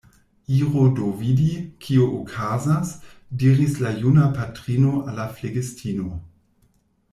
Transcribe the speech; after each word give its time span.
Iru 0.59 0.85
do 0.99 1.09
vidi, 1.19 1.49
kio 1.87 2.07
okazas, 2.21 2.95
diris 3.43 3.77
la 3.85 3.93
juna 4.01 4.33
patrino 4.41 4.97
al 5.05 5.17
la 5.23 5.29
flegistino. 5.37 6.11